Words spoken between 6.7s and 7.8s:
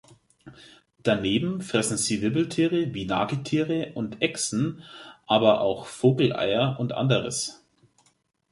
und anderes.